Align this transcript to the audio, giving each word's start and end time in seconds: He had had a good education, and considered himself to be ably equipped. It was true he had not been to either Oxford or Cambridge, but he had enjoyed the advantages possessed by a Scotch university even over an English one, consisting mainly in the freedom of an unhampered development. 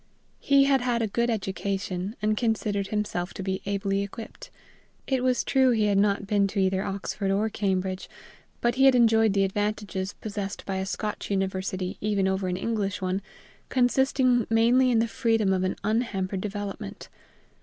He 0.39 0.63
had 0.63 0.81
had 0.81 1.03
a 1.03 1.07
good 1.07 1.29
education, 1.29 2.15
and 2.23 2.35
considered 2.35 2.87
himself 2.87 3.35
to 3.35 3.43
be 3.43 3.61
ably 3.67 4.01
equipped. 4.01 4.49
It 5.05 5.23
was 5.23 5.43
true 5.43 5.69
he 5.69 5.85
had 5.85 5.97
not 5.99 6.25
been 6.25 6.47
to 6.47 6.59
either 6.59 6.83
Oxford 6.83 7.29
or 7.29 7.49
Cambridge, 7.49 8.09
but 8.61 8.73
he 8.73 8.85
had 8.85 8.95
enjoyed 8.95 9.33
the 9.33 9.43
advantages 9.43 10.13
possessed 10.13 10.65
by 10.65 10.77
a 10.77 10.87
Scotch 10.87 11.29
university 11.29 11.97
even 12.01 12.27
over 12.27 12.47
an 12.47 12.57
English 12.57 12.99
one, 12.99 13.21
consisting 13.69 14.47
mainly 14.49 14.89
in 14.89 14.97
the 14.97 15.07
freedom 15.07 15.53
of 15.53 15.63
an 15.63 15.75
unhampered 15.83 16.41
development. 16.41 17.07